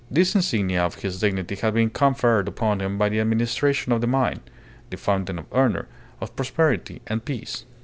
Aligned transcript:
These 0.09 0.33
insignia 0.33 0.81
of 0.83 0.95
his 0.95 1.19
dignity 1.19 1.53
had 1.53 1.75
been 1.75 1.91
conferred 1.91 2.47
upon 2.47 2.79
him 2.81 2.97
by 2.97 3.07
the 3.07 3.19
Administration 3.19 3.91
of 3.91 4.01
the 4.01 4.07
mine, 4.07 4.39
the 4.89 4.97
fountain 4.97 5.37
of 5.37 5.45
honour, 5.53 5.87
of 6.19 6.35
prosperity, 6.35 7.03
and 7.05 7.23
peace. 7.23 7.65